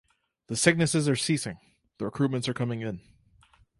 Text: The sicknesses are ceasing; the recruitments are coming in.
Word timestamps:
The 0.47 0.55
sicknesses 0.55 1.07
are 1.07 1.15
ceasing; 1.15 1.59
the 1.99 2.05
recruitments 2.09 2.47
are 2.47 2.55
coming 2.55 2.81
in. 2.81 3.01